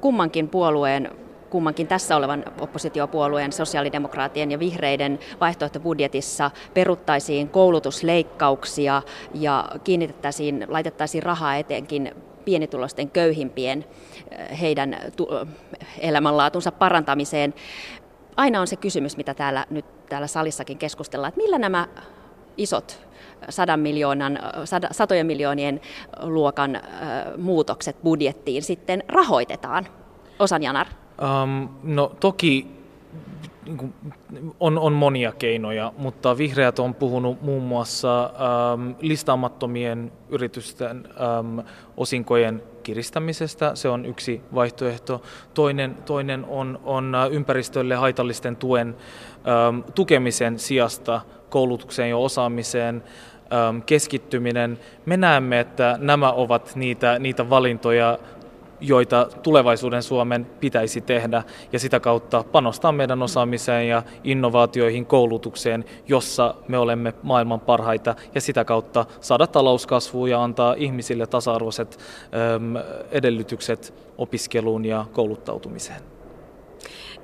kummankin 0.00 0.48
puolueen 0.48 1.10
kummankin 1.50 1.86
tässä 1.86 2.16
olevan 2.16 2.44
oppositiopuolueen, 2.60 3.52
sosiaalidemokraatien 3.52 4.50
ja 4.50 4.58
vihreiden 4.58 5.18
vaihtoehtobudjetissa 5.40 6.50
peruttaisiin 6.74 7.48
koulutusleikkauksia 7.48 9.02
ja 9.34 9.64
kiinnitettäisiin, 9.84 10.66
laitettaisiin 10.68 11.22
rahaa 11.22 11.56
etenkin 11.56 12.14
pienituloisten 12.44 13.10
köyhimpien 13.10 13.84
heidän 14.60 14.96
elämänlaatunsa 15.98 16.72
parantamiseen 16.72 17.54
aina 18.36 18.60
on 18.60 18.66
se 18.66 18.76
kysymys, 18.76 19.16
mitä 19.16 19.34
täällä 19.34 19.66
nyt 19.70 19.84
täällä 20.08 20.26
salissakin 20.26 20.78
keskustellaan, 20.78 21.28
että 21.28 21.40
millä 21.40 21.58
nämä 21.58 21.88
isot 22.56 23.06
sadan 23.48 23.80
miljoonan, 23.80 24.38
satojen 24.90 25.26
miljoonien 25.26 25.80
luokan 26.22 26.80
muutokset 27.36 28.02
budjettiin 28.02 28.62
sitten 28.62 29.04
rahoitetaan? 29.08 29.86
Osan 30.38 30.62
Janar. 30.62 30.86
Um, 31.42 31.68
no 31.82 32.12
toki 32.20 32.76
niin 33.66 33.94
on, 34.60 34.78
on 34.78 34.92
monia 34.92 35.32
keinoja, 35.32 35.92
mutta 35.98 36.38
vihreät 36.38 36.78
on 36.78 36.94
puhunut 36.94 37.42
muun 37.42 37.62
muassa 37.62 38.24
ähm, 38.24 38.90
listaamattomien 39.00 40.12
yritysten 40.28 41.08
ähm, 41.20 41.58
osinkojen 41.96 42.62
kiristämisestä. 42.86 43.74
Se 43.74 43.88
on 43.88 44.06
yksi 44.06 44.40
vaihtoehto. 44.54 45.22
Toinen, 45.54 45.94
toinen 45.94 46.44
on, 46.48 46.80
on 46.84 47.14
äh, 47.14 47.32
ympäristölle 47.32 47.94
haitallisten 47.94 48.56
tuen 48.56 48.96
ähm, 49.48 49.80
tukemisen 49.94 50.58
sijasta 50.58 51.20
koulutukseen 51.50 52.10
ja 52.10 52.16
osaamiseen 52.16 53.02
ähm, 53.52 53.80
keskittyminen. 53.86 54.78
Me 55.06 55.16
näemme, 55.16 55.60
että 55.60 55.98
nämä 56.00 56.32
ovat 56.32 56.76
niitä, 56.76 57.18
niitä 57.18 57.50
valintoja, 57.50 58.18
joita 58.80 59.28
tulevaisuuden 59.42 60.02
Suomen 60.02 60.46
pitäisi 60.60 61.00
tehdä 61.00 61.42
ja 61.72 61.78
sitä 61.78 62.00
kautta 62.00 62.44
panostaa 62.52 62.92
meidän 62.92 63.22
osaamiseen 63.22 63.88
ja 63.88 64.02
innovaatioihin, 64.24 65.06
koulutukseen, 65.06 65.84
jossa 66.08 66.54
me 66.68 66.78
olemme 66.78 67.14
maailman 67.22 67.60
parhaita 67.60 68.14
ja 68.34 68.40
sitä 68.40 68.64
kautta 68.64 69.06
saada 69.20 69.46
talouskasvua 69.46 70.28
ja 70.28 70.42
antaa 70.42 70.74
ihmisille 70.78 71.26
tasa-arvoiset 71.26 71.98
edellytykset 73.10 73.94
opiskeluun 74.18 74.84
ja 74.84 75.04
kouluttautumiseen. 75.12 76.15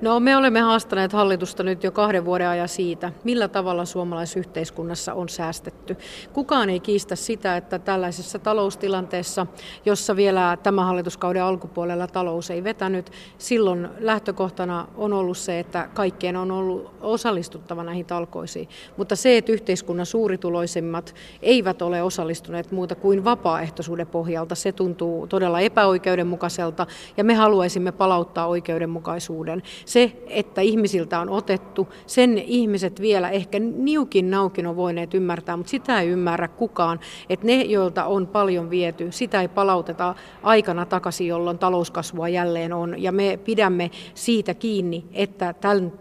No 0.01 0.19
me 0.19 0.37
olemme 0.37 0.59
haastaneet 0.59 1.13
hallitusta 1.13 1.63
nyt 1.63 1.83
jo 1.83 1.91
kahden 1.91 2.25
vuoden 2.25 2.47
ajan 2.47 2.67
siitä, 2.67 3.11
millä 3.23 3.47
tavalla 3.47 3.85
suomalaisyhteiskunnassa 3.85 5.13
on 5.13 5.29
säästetty. 5.29 5.97
Kukaan 6.33 6.69
ei 6.69 6.79
kiistä 6.79 7.15
sitä, 7.15 7.57
että 7.57 7.79
tällaisessa 7.79 8.39
taloustilanteessa, 8.39 9.47
jossa 9.85 10.15
vielä 10.15 10.57
tämä 10.63 10.85
hallituskauden 10.85 11.43
alkupuolella 11.43 12.07
talous 12.07 12.51
ei 12.51 12.63
vetänyt, 12.63 13.11
silloin 13.37 13.89
lähtökohtana 13.99 14.87
on 14.95 15.13
ollut 15.13 15.37
se, 15.37 15.59
että 15.59 15.89
kaikkien 15.93 16.35
on 16.35 16.51
ollut 16.51 16.91
osallistuttava 17.01 17.83
näihin 17.83 18.05
talkoisiin. 18.05 18.69
Mutta 18.97 19.15
se, 19.15 19.37
että 19.37 19.51
yhteiskunnan 19.51 20.05
suurituloisimmat 20.05 21.15
eivät 21.41 21.81
ole 21.81 22.03
osallistuneet 22.03 22.71
muuta 22.71 22.95
kuin 22.95 23.23
vapaaehtoisuuden 23.23 24.07
pohjalta, 24.07 24.55
se 24.55 24.71
tuntuu 24.71 25.27
todella 25.27 25.59
epäoikeudenmukaiselta 25.59 26.87
ja 27.17 27.23
me 27.23 27.33
haluaisimme 27.33 27.91
palauttaa 27.91 28.47
oikeudenmukaisuuden 28.47 29.63
se, 29.85 30.23
että 30.27 30.61
ihmisiltä 30.61 31.19
on 31.19 31.29
otettu, 31.29 31.87
sen 32.05 32.37
ihmiset 32.37 33.01
vielä 33.01 33.29
ehkä 33.29 33.59
niukin 33.59 34.31
naukin 34.31 34.67
on 34.67 34.75
voineet 34.75 35.13
ymmärtää, 35.13 35.57
mutta 35.57 35.71
sitä 35.71 36.01
ei 36.01 36.09
ymmärrä 36.09 36.47
kukaan, 36.47 36.99
että 37.29 37.45
ne, 37.45 37.61
joilta 37.61 38.05
on 38.05 38.27
paljon 38.27 38.69
viety, 38.69 39.11
sitä 39.11 39.41
ei 39.41 39.47
palauteta 39.47 40.15
aikana 40.43 40.85
takaisin, 40.85 41.27
jolloin 41.27 41.57
talouskasvua 41.57 42.27
jälleen 42.27 42.73
on. 42.73 43.01
Ja 43.01 43.11
me 43.11 43.39
pidämme 43.45 43.91
siitä 44.13 44.53
kiinni, 44.53 45.05
että 45.13 45.53
tämän 45.53 45.91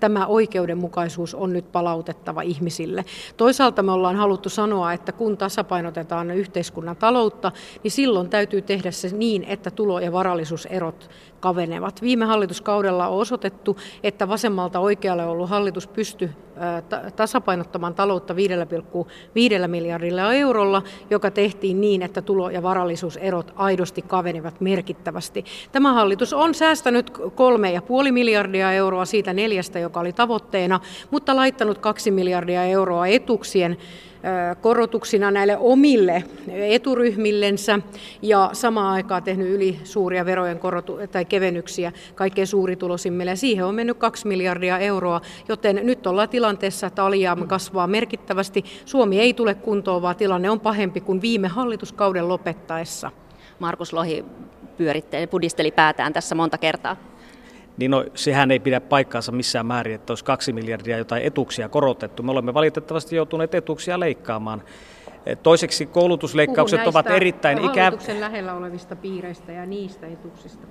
tämä 0.00 0.26
oikeudenmukaisuus 0.26 1.34
on 1.34 1.52
nyt 1.52 1.72
palautettava 1.72 2.42
ihmisille. 2.42 3.04
Toisaalta 3.36 3.82
me 3.82 3.92
ollaan 3.92 4.16
haluttu 4.16 4.48
sanoa, 4.48 4.92
että 4.92 5.12
kun 5.12 5.36
tasapainotetaan 5.36 6.30
yhteiskunnan 6.30 6.96
taloutta, 6.96 7.52
niin 7.82 7.90
silloin 7.90 8.28
täytyy 8.28 8.62
tehdä 8.62 8.90
se 8.90 9.08
niin, 9.08 9.44
että 9.44 9.70
tulo- 9.70 10.00
ja 10.00 10.12
varallisuuserot 10.12 11.10
kavenevat. 11.46 12.02
Viime 12.02 12.24
hallituskaudella 12.24 13.08
on 13.08 13.18
osoitettu, 13.18 13.76
että 14.02 14.28
vasemmalta 14.28 14.80
oikealle 14.80 15.26
ollut 15.26 15.50
hallitus 15.50 15.86
pystyi 15.86 16.30
tasapainottamaan 17.16 17.94
taloutta 17.94 18.34
5,5 18.34 19.68
miljardilla 19.68 20.32
eurolla, 20.32 20.82
joka 21.10 21.30
tehtiin 21.30 21.80
niin, 21.80 22.02
että 22.02 22.22
tulo- 22.22 22.50
ja 22.50 22.62
varallisuuserot 22.62 23.52
aidosti 23.56 24.02
kavenivat 24.02 24.60
merkittävästi. 24.60 25.44
Tämä 25.72 25.92
hallitus 25.92 26.32
on 26.32 26.54
säästänyt 26.54 27.10
3,5 27.10 28.12
miljardia 28.12 28.72
euroa 28.72 29.04
siitä 29.04 29.32
neljästä, 29.32 29.78
joka 29.78 30.00
oli 30.00 30.12
tavoitteena, 30.12 30.80
mutta 31.10 31.36
laittanut 31.36 31.78
2 31.78 32.10
miljardia 32.10 32.64
euroa 32.64 33.06
etuksien 33.06 33.76
korotuksina 34.60 35.30
näille 35.30 35.56
omille 35.56 36.24
eturyhmillensä 36.48 37.78
ja 38.22 38.50
samaan 38.52 38.92
aikaan 38.92 39.22
tehnyt 39.22 39.48
yli 39.48 39.78
suuria 39.84 40.26
verojen 40.26 40.58
korotu- 40.58 40.98
tai 41.12 41.24
kevennyksiä 41.24 41.92
kaikkein 42.14 42.46
suurituloisimmille. 42.46 43.30
Ja 43.30 43.36
siihen 43.36 43.64
on 43.64 43.74
mennyt 43.74 43.98
2 43.98 44.26
miljardia 44.26 44.78
euroa, 44.78 45.20
joten 45.48 45.80
nyt 45.82 46.06
ollaan 46.06 46.28
tilanteessa, 46.28 46.86
että 46.86 47.04
alijäämä 47.04 47.46
kasvaa 47.46 47.86
merkittävästi. 47.86 48.64
Suomi 48.84 49.20
ei 49.20 49.34
tule 49.34 49.54
kuntoon, 49.54 50.02
vaan 50.02 50.16
tilanne 50.16 50.50
on 50.50 50.60
pahempi 50.60 51.00
kuin 51.00 51.22
viime 51.22 51.48
hallituskauden 51.48 52.28
lopettaessa. 52.28 53.10
Markus 53.58 53.92
Lohi 53.92 54.24
pyöritteli, 54.76 55.26
pudisteli 55.26 55.70
päätään 55.70 56.12
tässä 56.12 56.34
monta 56.34 56.58
kertaa 56.58 56.96
niin 57.76 57.90
no, 57.90 58.04
sehän 58.14 58.50
ei 58.50 58.60
pidä 58.60 58.80
paikkaansa 58.80 59.32
missään 59.32 59.66
määrin, 59.66 59.94
että 59.94 60.10
olisi 60.10 60.24
kaksi 60.24 60.52
miljardia 60.52 60.98
jotain 60.98 61.22
etuuksia 61.22 61.68
korotettu. 61.68 62.22
Me 62.22 62.30
olemme 62.30 62.54
valitettavasti 62.54 63.16
joutuneet 63.16 63.54
etuuksia 63.54 64.00
leikkaamaan. 64.00 64.62
Toiseksi 65.42 65.86
koulutusleikkaukset 65.86 66.86
ovat 66.86 67.06
erittäin 67.06 67.64
ikäviä. 67.64 68.20
lähellä 68.20 68.54
olevista 68.54 68.96
piireistä 68.96 69.52
ja 69.52 69.66
niistä 69.66 70.06
etuuksista. 70.06 70.66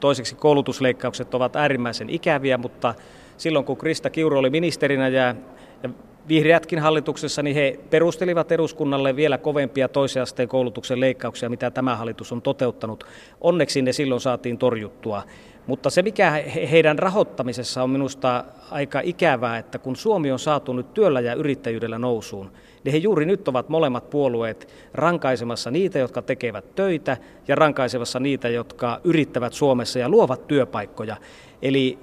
Toiseksi 0.00 0.34
koulutusleikkaukset 0.34 1.34
ovat 1.34 1.56
äärimmäisen 1.56 2.10
ikäviä, 2.10 2.58
mutta 2.58 2.94
silloin 3.36 3.64
kun 3.64 3.76
Krista 3.76 4.10
Kiuru 4.10 4.38
oli 4.38 4.50
ministerinä 4.50 5.08
ja, 5.08 5.34
ja 5.82 5.90
vihreätkin 6.28 6.78
hallituksessa, 6.78 7.42
niin 7.42 7.56
he 7.56 7.78
perustelivat 7.90 8.52
eduskunnalle 8.52 9.16
vielä 9.16 9.38
kovempia 9.38 9.88
toisen 9.88 10.22
asteen 10.22 10.48
koulutuksen 10.48 11.00
leikkauksia, 11.00 11.50
mitä 11.50 11.70
tämä 11.70 11.96
hallitus 11.96 12.32
on 12.32 12.42
toteuttanut. 12.42 13.04
Onneksi 13.40 13.82
ne 13.82 13.92
silloin 13.92 14.20
saatiin 14.20 14.58
torjuttua. 14.58 15.22
Mutta 15.68 15.90
se, 15.90 16.02
mikä 16.02 16.30
heidän 16.70 16.98
rahoittamisessa 16.98 17.82
on 17.82 17.90
minusta 17.90 18.44
aika 18.70 19.00
ikävää, 19.04 19.58
että 19.58 19.78
kun 19.78 19.96
Suomi 19.96 20.32
on 20.32 20.38
saatu 20.38 20.72
nyt 20.72 20.94
työllä 20.94 21.20
ja 21.20 21.34
yrittäjyydellä 21.34 21.98
nousuun, 21.98 22.52
niin 22.84 22.92
he 22.92 22.98
juuri 22.98 23.26
nyt 23.26 23.48
ovat 23.48 23.68
molemmat 23.68 24.10
puolueet 24.10 24.68
rankaisemassa 24.94 25.70
niitä, 25.70 25.98
jotka 25.98 26.22
tekevät 26.22 26.74
töitä 26.74 27.16
ja 27.48 27.54
rankaisemassa 27.54 28.20
niitä, 28.20 28.48
jotka 28.48 29.00
yrittävät 29.04 29.52
Suomessa 29.52 29.98
ja 29.98 30.08
luovat 30.08 30.46
työpaikkoja. 30.46 31.16
Eli 31.62 31.98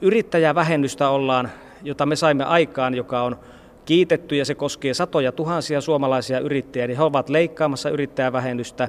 yrittäjävähennystä 0.00 1.08
ollaan, 1.08 1.50
jota 1.82 2.06
me 2.06 2.16
saimme 2.16 2.44
aikaan, 2.44 2.94
joka 2.94 3.22
on 3.22 3.38
kiitetty 3.84 4.36
ja 4.36 4.44
se 4.44 4.54
koskee 4.54 4.94
satoja 4.94 5.32
tuhansia 5.32 5.80
suomalaisia 5.80 6.40
yrittäjiä, 6.40 6.86
niin 6.86 6.96
he 6.96 7.02
ovat 7.02 7.28
leikkaamassa 7.28 7.90
yrittäjävähennystä 7.90 8.88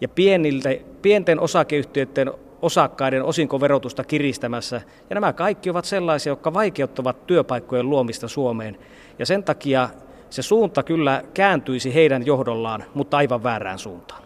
ja 0.00 0.08
pieniltä, 0.08 0.70
pienten 1.02 1.40
osakeyhtiöiden 1.40 2.30
osakkaiden 2.62 3.24
osinkoverotusta 3.24 4.04
kiristämässä. 4.04 4.80
Ja 5.10 5.14
nämä 5.14 5.32
kaikki 5.32 5.70
ovat 5.70 5.84
sellaisia, 5.84 6.30
jotka 6.30 6.54
vaikeuttavat 6.54 7.26
työpaikkojen 7.26 7.90
luomista 7.90 8.28
Suomeen. 8.28 8.78
Ja 9.18 9.26
sen 9.26 9.44
takia 9.44 9.88
se 10.30 10.42
suunta 10.42 10.82
kyllä 10.82 11.22
kääntyisi 11.34 11.94
heidän 11.94 12.26
johdollaan, 12.26 12.84
mutta 12.94 13.16
aivan 13.16 13.42
väärään 13.42 13.78
suuntaan. 13.78 14.22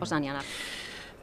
Osanjana. 0.00 0.40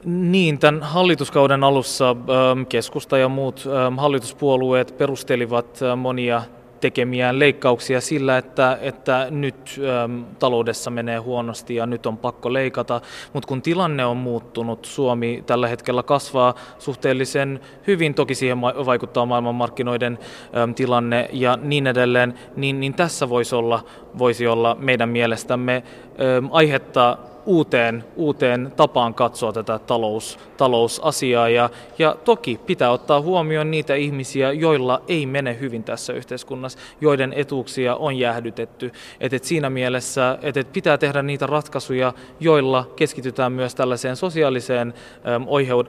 Niin, 0.05 0.59
tämän 0.59 0.83
hallituskauden 0.83 1.63
alussa 1.63 2.09
ähm, 2.09 2.65
keskusta 2.65 3.17
ja 3.17 3.29
muut 3.29 3.63
ähm, 3.67 3.97
hallituspuolueet 3.97 4.97
perustelivat 4.97 5.79
äh, 5.81 5.97
monia 5.97 6.41
tekemiään 6.79 7.39
leikkauksia 7.39 8.01
sillä, 8.01 8.37
että, 8.37 8.77
että 8.81 9.27
nyt 9.29 9.79
äm, 10.03 10.25
taloudessa 10.39 10.91
menee 10.91 11.17
huonosti 11.17 11.75
ja 11.75 11.85
nyt 11.85 12.05
on 12.05 12.17
pakko 12.17 12.53
leikata, 12.53 13.01
mutta 13.33 13.47
kun 13.47 13.61
tilanne 13.61 14.05
on 14.05 14.17
muuttunut, 14.17 14.85
Suomi 14.85 15.43
tällä 15.45 15.67
hetkellä 15.67 16.03
kasvaa 16.03 16.55
suhteellisen 16.79 17.59
hyvin, 17.87 18.13
toki 18.13 18.35
siihen 18.35 18.61
vaikuttaa 18.61 19.25
maailmanmarkkinoiden 19.25 20.19
äm, 20.57 20.75
tilanne 20.75 21.29
ja 21.33 21.57
niin 21.61 21.87
edelleen, 21.87 22.33
niin, 22.55 22.79
niin 22.79 22.93
tässä 22.93 23.29
voisi 23.29 23.55
olla, 23.55 23.85
voisi 24.17 24.47
olla 24.47 24.75
meidän 24.79 25.09
mielestämme 25.09 25.83
äm, 26.37 26.49
aihetta 26.51 27.17
uuteen, 27.45 28.03
uuteen 28.15 28.73
tapaan 28.75 29.13
katsoa 29.13 29.53
tätä 29.53 29.79
talous, 29.79 30.39
talousasiaa. 30.57 31.49
Ja, 31.49 31.69
ja 31.99 32.15
toki 32.25 32.59
pitää 32.65 32.91
ottaa 32.91 33.21
huomioon 33.21 33.71
niitä 33.71 33.95
ihmisiä, 33.95 34.51
joilla 34.51 35.01
ei 35.07 35.25
mene 35.25 35.57
hyvin 35.59 35.83
tässä 35.83 36.13
yhteiskunnassa, 36.13 36.79
joiden 37.01 37.33
etuuksia 37.33 37.95
on 37.95 38.17
jäähdytetty. 38.17 38.91
Et, 39.19 39.33
et 39.33 39.43
siinä 39.43 39.69
mielessä 39.69 40.37
et, 40.41 40.57
et 40.57 40.73
pitää 40.73 40.97
tehdä 40.97 41.21
niitä 41.21 41.45
ratkaisuja, 41.47 42.13
joilla 42.39 42.87
keskitytään 42.95 43.51
myös 43.51 43.75
tällaiseen 43.75 44.15
sosiaaliseen 44.15 44.93
äm, 45.35 45.45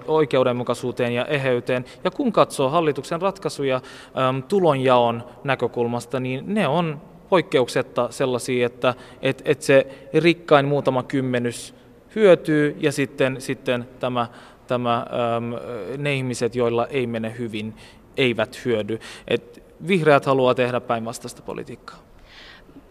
oikeudenmukaisuuteen 0.07 1.13
ja 1.13 1.25
eheyteen. 1.25 1.85
Ja 2.05 2.11
kun 2.11 2.33
katsoo 2.33 2.69
hallituksen 2.69 3.23
ratkaisuja 3.23 3.77
äm, 3.77 4.43
tulonjaon 4.43 5.25
näkökulmasta, 5.45 6.21
niin 6.21 6.55
ne 6.55 6.69
on 6.69 7.10
poikkeuksetta 7.31 8.09
sellaisia, 8.11 8.67
että 8.67 8.95
et, 9.23 9.43
et 9.45 9.63
se 9.63 9.87
rikkain 10.15 10.67
muutama 10.67 11.03
kymmenys 11.03 11.75
hyötyy 12.15 12.77
ja 12.81 12.93
sitten, 12.93 13.41
sitten 13.41 13.89
tämä, 14.01 14.27
tämä, 14.67 14.97
äm, 14.97 15.55
ne 16.03 16.15
ihmiset, 16.15 16.55
joilla 16.55 16.87
ei 16.87 17.07
mene 17.07 17.35
hyvin, 17.39 17.75
eivät 18.17 18.65
hyödy. 18.65 18.99
Et 19.29 19.63
vihreät 19.89 20.27
haluaa 20.27 20.55
tehdä 20.55 20.81
päinvastaista 20.81 21.43
politiikkaa. 21.43 21.99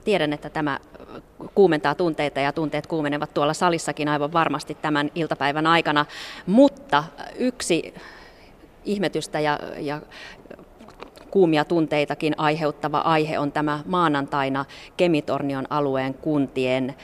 Tiedän, 0.04 0.34
että 0.34 0.50
tämä 0.50 0.80
kuumentaa 1.56 1.96
tunteita 1.96 2.40
ja 2.40 2.54
tunteet 2.54 2.88
kuumenevat 2.88 3.34
tuolla 3.34 3.54
salissakin 3.54 4.08
aivan 4.08 4.34
varmasti 4.34 4.78
tämän 4.82 5.12
iltapäivän 5.16 5.68
aikana, 5.68 6.06
mutta 6.46 7.04
yksi 7.38 7.94
ihmetystä 8.86 9.40
ja, 9.40 9.60
ja 9.78 10.02
kuumia 11.32 11.66
tunteitakin 11.66 12.34
aiheuttava 12.38 12.98
aihe 12.98 13.40
on 13.40 13.52
tämä 13.52 13.80
maanantaina 13.86 14.66
Kemitornion 14.98 15.66
alueen 15.70 16.14
kuntien 16.14 16.96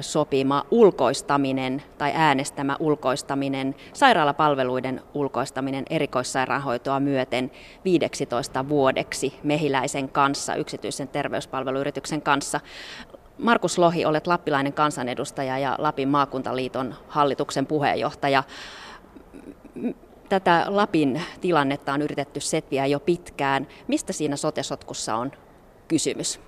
sopima 0.00 0.64
ulkoistaminen 0.70 1.82
tai 1.98 2.12
äänestämä 2.14 2.76
ulkoistaminen, 2.80 3.74
sairaalapalveluiden 3.92 5.02
ulkoistaminen 5.14 5.84
erikoissairaanhoitoa 5.90 7.00
myöten 7.00 7.50
15 7.84 8.68
vuodeksi 8.68 9.34
mehiläisen 9.42 10.08
kanssa, 10.08 10.54
yksityisen 10.54 11.08
terveyspalveluyrityksen 11.08 12.22
kanssa. 12.22 12.60
Markus 13.38 13.78
Lohi, 13.78 14.04
olet 14.04 14.26
lappilainen 14.26 14.72
kansanedustaja 14.72 15.58
ja 15.58 15.76
Lapin 15.78 16.08
maakuntaliiton 16.08 16.94
hallituksen 17.08 17.66
puheenjohtaja. 17.66 18.42
Tätä 20.28 20.64
Lapin 20.68 21.22
tilannetta 21.40 21.92
on 21.92 22.02
yritetty 22.02 22.40
setviä 22.40 22.86
jo 22.86 23.00
pitkään. 23.00 23.66
Mistä 23.88 24.12
siinä 24.12 24.36
sotesotkussa 24.36 25.14
on 25.14 25.32
kysymys? 25.88 26.40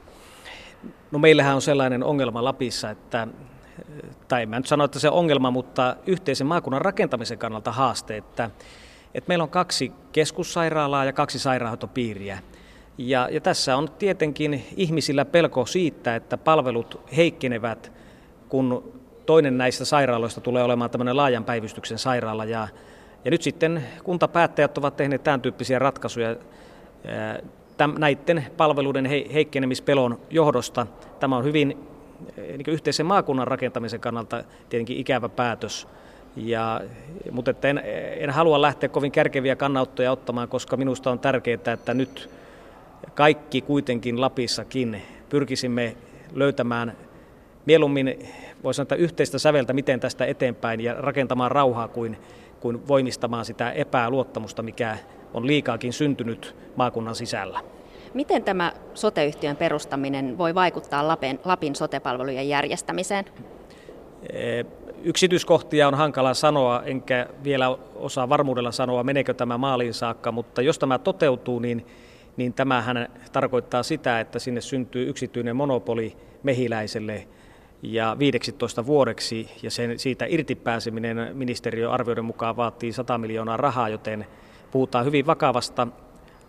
No 1.11 1.19
meillähän 1.19 1.55
on 1.55 1.63
sellainen 1.63 2.05
ongelma 2.05 2.45
Lapissa, 2.45 2.91
että 2.91 3.29
tai 4.29 4.43
en 4.43 4.51
nyt 4.51 4.67
sano, 4.67 4.85
että 4.85 4.99
se 4.99 5.11
ongelma, 5.11 5.51
mutta 5.51 5.97
yhteisen 6.07 6.47
maakunnan 6.47 6.83
rakentamisen 6.83 7.39
kannalta 7.39 7.73
haaste, 7.73 8.17
että, 8.17 8.51
että 9.15 9.29
meillä 9.29 9.43
on 9.43 9.51
kaksi 9.51 9.93
keskussairaalaa 10.13 11.05
ja 11.05 11.13
kaksi 11.13 11.39
sairaanhoitopiiriä. 11.39 12.39
Ja, 12.99 13.29
ja 13.33 13.41
tässä 13.41 13.77
on 13.77 13.91
tietenkin 13.99 14.67
ihmisillä 14.77 15.25
pelko 15.25 15.67
siitä, 15.67 16.17
että 16.17 16.39
palvelut 16.39 17.01
heikkenevät, 17.17 17.93
kun 18.49 18.93
toinen 19.27 19.59
näistä 19.59 19.85
sairaaloista 19.85 20.41
tulee 20.41 20.63
olemaan 20.63 20.91
tämmöinen 20.91 21.17
laajan 21.17 21.45
päivystyksen 21.45 21.99
sairaala. 21.99 22.45
Ja, 22.45 22.69
ja 23.25 23.31
nyt 23.31 23.43
sitten 23.43 23.85
kuntapäättäjät 24.05 24.79
ovat 24.79 24.97
tehneet 24.97 25.25
tämän 25.25 25.41
tyyppisiä 25.41 25.79
ratkaisuja 25.79 26.37
näiden 27.99 28.47
palveluiden 28.57 29.07
heikkenemispelon 29.07 30.21
johdosta. 30.31 30.87
Tämä 31.21 31.37
on 31.37 31.45
hyvin 31.45 31.87
niin 32.37 32.65
yhteisen 32.69 33.07
maakunnan 33.07 33.49
rakentamisen 33.49 34.01
kannalta 34.01 34.45
tietenkin 34.69 34.97
ikävä 34.97 35.29
päätös. 35.29 35.89
Ja, 36.37 36.81
mutta 37.31 37.51
että 37.51 37.69
en, 37.69 37.83
en 38.19 38.31
halua 38.31 38.63
lähteä 38.63 38.89
kovin 38.89 39.13
kärkeviä 39.13 39.57
kannanottoja 39.57 40.13
ottamaan, 40.13 40.49
koska 40.49 40.77
minusta 40.77 41.11
on 41.11 41.19
tärkeää, 41.19 41.73
että 41.75 41.95
nyt 41.95 42.31
kaikki 43.15 43.61
kuitenkin 43.61 44.21
Lapissakin 44.21 45.03
pyrkisimme 45.29 45.97
löytämään 46.35 46.97
mieluummin, 47.67 48.27
voisi 48.65 48.77
sanoa, 48.77 48.97
yhteistä 48.97 49.39
säveltä, 49.39 49.73
miten 49.73 50.01
tästä 50.01 50.25
eteenpäin 50.25 50.81
ja 50.81 50.95
rakentamaan 50.95 51.51
rauhaa 51.51 51.89
kuin, 51.89 52.17
kuin 52.61 52.89
voimistamaan 52.89 53.45
sitä 53.45 53.71
epäluottamusta, 53.71 54.63
mikä 54.63 54.99
on 55.35 55.47
liikaakin 55.47 55.93
syntynyt 55.93 56.57
maakunnan 56.77 57.15
sisällä. 57.15 57.61
Miten 58.15 58.45
tämä 58.45 58.73
soteyhtiön 58.95 59.57
perustaminen 59.57 60.39
voi 60.39 60.55
vaikuttaa 60.55 61.09
Lapin, 61.09 61.41
Lapin 61.45 61.75
sotepalvelujen 61.75 62.49
järjestämiseen? 62.49 63.25
Yksityiskohtia 65.03 65.89
on 65.89 65.95
hankala 65.95 66.35
sanoa, 66.35 66.83
enkä 66.83 67.27
vielä 67.45 67.79
osaa 67.95 68.29
varmuudella 68.29 68.73
sanoa, 68.73 69.05
meneekö 69.05 69.35
tämä 69.35 69.59
maaliin 69.59 69.95
saakka, 69.95 70.33
mutta 70.33 70.63
jos 70.63 70.79
tämä 70.79 70.99
toteutuu, 70.99 71.59
niin, 71.59 71.87
niin 72.37 72.53
tämähän 72.53 73.09
tarkoittaa 73.33 73.83
sitä, 73.83 74.21
että 74.21 74.39
sinne 74.39 74.61
syntyy 74.61 75.09
yksityinen 75.09 75.57
monopoli 75.57 76.17
mehiläiselle 76.43 77.27
ja 77.83 78.17
15 78.19 78.87
vuodeksi, 78.87 79.51
ja 79.63 79.71
sen, 79.71 79.99
siitä 79.99 80.27
irtipääseminen 80.29 81.31
ministeriön 81.33 81.91
arvioiden 81.93 82.25
mukaan 82.25 82.57
vaatii 82.57 82.93
100 82.93 83.19
miljoonaa 83.19 83.57
rahaa, 83.57 83.89
joten 83.89 84.27
puhutaan 84.71 85.05
hyvin 85.05 85.27
vakavasta 85.27 85.87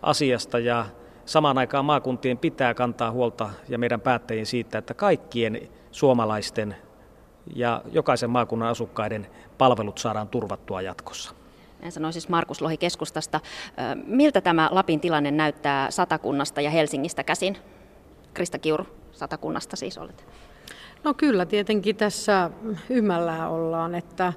asiasta 0.02 0.58
ja 0.58 0.86
samaan 1.26 1.58
aikaan 1.58 1.84
maakuntien 1.84 2.38
pitää 2.38 2.74
kantaa 2.74 3.10
huolta 3.10 3.50
ja 3.68 3.78
meidän 3.78 4.00
päättäjien 4.00 4.46
siitä, 4.46 4.78
että 4.78 4.94
kaikkien 4.94 5.68
suomalaisten 5.90 6.76
ja 7.54 7.82
jokaisen 7.92 8.30
maakunnan 8.30 8.68
asukkaiden 8.68 9.26
palvelut 9.58 9.98
saadaan 9.98 10.28
turvattua 10.28 10.82
jatkossa. 10.82 11.34
Näin 11.80 11.92
sanoi 11.92 12.12
siis 12.12 12.28
Markus 12.28 12.62
Lohi 12.62 12.76
keskustasta. 12.76 13.40
Miltä 14.06 14.40
tämä 14.40 14.68
Lapin 14.72 15.00
tilanne 15.00 15.30
näyttää 15.30 15.90
Satakunnasta 15.90 16.60
ja 16.60 16.70
Helsingistä 16.70 17.24
käsin? 17.24 17.58
Krista 18.34 18.58
Kiuru, 18.58 18.86
Satakunnasta 19.12 19.76
siis 19.76 19.98
olet. 19.98 20.26
No 21.04 21.14
kyllä, 21.14 21.46
tietenkin 21.46 21.96
tässä 21.96 22.50
ymmällään 22.90 23.50
ollaan, 23.50 23.94
että 23.94 24.32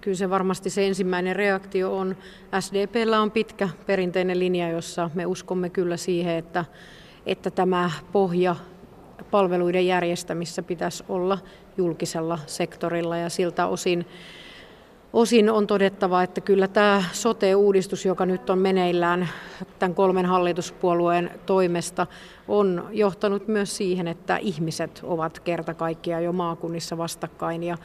kyllä 0.00 0.16
se 0.16 0.30
varmasti 0.30 0.70
se 0.70 0.86
ensimmäinen 0.86 1.36
reaktio 1.36 1.96
on. 1.96 2.16
SDPllä 2.60 3.20
on 3.20 3.30
pitkä 3.30 3.68
perinteinen 3.86 4.38
linja, 4.38 4.70
jossa 4.70 5.10
me 5.14 5.26
uskomme 5.26 5.70
kyllä 5.70 5.96
siihen, 5.96 6.36
että, 6.36 6.64
että 7.26 7.50
tämä 7.50 7.90
pohja 8.12 8.56
palveluiden 9.30 9.86
järjestämissä 9.86 10.62
pitäisi 10.62 11.04
olla 11.08 11.38
julkisella 11.76 12.38
sektorilla 12.46 13.16
ja 13.16 13.28
siltä 13.28 13.66
osin 13.66 14.06
Osin 15.12 15.50
on 15.50 15.66
todettava, 15.66 16.22
että 16.22 16.40
kyllä 16.40 16.68
tämä 16.68 17.04
sote-uudistus, 17.12 18.04
joka 18.04 18.26
nyt 18.26 18.50
on 18.50 18.58
meneillään 18.58 19.28
tämän 19.78 19.94
kolmen 19.94 20.26
hallituspuolueen 20.26 21.30
toimesta, 21.46 22.06
on 22.48 22.88
johtanut 22.90 23.48
myös 23.48 23.76
siihen, 23.76 24.08
että 24.08 24.36
ihmiset 24.36 25.00
ovat 25.02 25.40
kerta 25.40 25.74
kaikkiaan 25.74 26.24
jo 26.24 26.32
maakunnissa 26.32 26.98
vastakkain 26.98 27.62
ja 27.62 27.76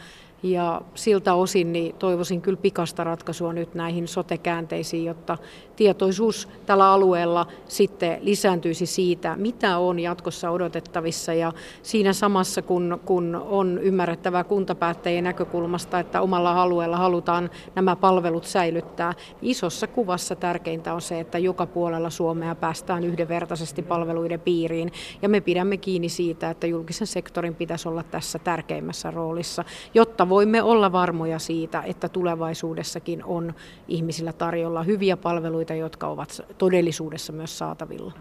ja 0.43 0.82
siltä 0.95 1.34
osin 1.34 1.73
niin 1.73 1.95
toivoisin 1.95 2.41
kyllä 2.41 2.60
pikasta 2.62 3.04
ratkaisua 3.04 3.54
nyt 3.54 3.76
näihin 3.76 4.08
sotekäänteisiin, 4.08 5.06
jotta 5.06 5.38
tietoisuus 5.76 6.47
tällä 6.65 6.91
alueella 6.91 7.47
sitten 7.67 8.17
lisääntyisi 8.21 8.86
siitä, 8.86 9.36
mitä 9.36 9.78
on 9.78 10.00
jatkossa 10.00 10.50
odotettavissa. 10.50 11.34
Ja 11.34 11.54
siinä 11.84 12.13
samassa, 12.13 12.62
kun, 12.62 13.00
kun 13.06 13.36
on 13.50 13.80
ymmärrettävää 13.82 14.43
kuntapäättäjien 14.43 15.23
näkökulmasta, 15.23 16.00
että 16.00 16.21
omalla 16.21 16.62
alueella 16.62 16.97
halutaan 16.97 17.50
nämä 17.76 17.95
palvelut 17.95 18.45
säilyttää, 18.45 19.13
isossa 19.41 19.88
kuvassa 19.88 20.36
tärkeintä 20.36 20.93
on 20.93 21.02
se, 21.02 21.19
että 21.19 21.38
joka 21.38 21.65
puolella 21.65 22.10
Suomea 22.10 22.56
päästään 22.56 23.04
yhdenvertaisesti 23.04 23.82
palveluiden 23.82 24.39
piiriin. 24.39 24.91
Ja 25.21 25.30
me 25.30 25.41
pidämme 25.41 25.78
kiinni 25.78 26.10
siitä, 26.10 26.50
että 26.50 26.67
julkisen 26.67 27.08
sektorin 27.08 27.56
pitäisi 27.56 27.89
olla 27.89 28.04
tässä 28.04 28.39
tärkeimmässä 28.39 29.12
roolissa, 29.12 29.63
jotta 29.93 30.27
voimme 30.30 30.62
olla 30.63 30.92
varmoja 30.92 31.40
siitä, 31.40 31.84
että 31.86 32.10
tulevaisuudessakin 32.10 33.24
on 33.24 33.54
ihmisillä 33.88 34.34
tarjolla 34.34 34.84
hyviä 34.84 35.18
palveluita, 35.18 35.74
jotka 35.74 36.08
ovat 36.08 36.42
todellisuudessa 36.58 37.34
myös 37.34 37.58
saatavilla. 37.58 38.13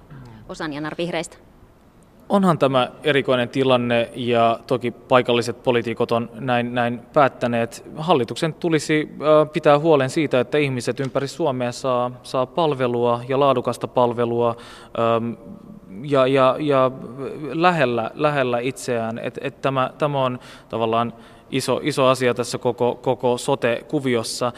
Osan 0.49 0.73
Janar 0.73 0.95
Vihreistä. 0.99 1.37
Onhan 2.29 2.59
tämä 2.59 2.91
erikoinen 3.05 3.49
tilanne 3.49 4.11
ja 4.15 4.61
toki 4.67 4.91
paikalliset 4.91 5.63
poliitikot 5.63 6.13
on 6.13 6.31
näin, 6.35 6.75
näin 6.75 7.01
päättäneet. 7.13 7.85
Hallituksen 7.97 8.55
tulisi 8.55 9.09
pitää 9.53 9.79
huolen 9.79 10.11
siitä, 10.11 10.41
että 10.41 10.59
ihmiset 10.59 11.01
ympäri 11.01 11.29
Suomea 11.29 11.73
saa, 11.73 12.11
saa 12.23 12.47
palvelua 12.47 13.21
ja 13.29 13.41
laadukasta 13.41 13.89
palvelua 13.89 14.57
ja, 16.03 16.27
ja, 16.27 16.57
ja 16.59 16.91
lähellä, 17.53 18.11
lähellä 18.15 18.59
itseään. 18.59 19.19
Et, 19.19 19.39
et 19.41 19.61
tämä, 19.61 19.91
tämä 19.99 20.25
on 20.25 20.39
tavallaan 20.69 21.13
iso, 21.51 21.81
iso 21.83 22.07
asia 22.07 22.35
tässä 22.35 22.59
koko, 22.59 22.99
koko 23.03 23.39
sote-kuviossa. 23.39 24.53